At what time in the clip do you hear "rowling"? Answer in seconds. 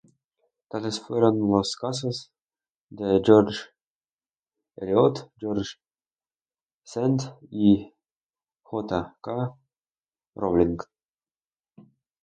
10.33-10.77